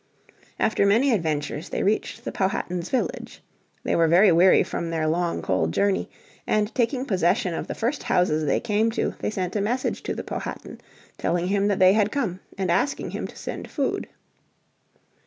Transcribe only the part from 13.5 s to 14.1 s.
food.